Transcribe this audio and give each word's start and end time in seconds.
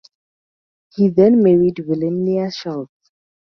He 0.95 1.09
then 1.09 1.43
married 1.43 1.77
Wilhelmina 1.87 2.49
Schulze. 2.49 2.89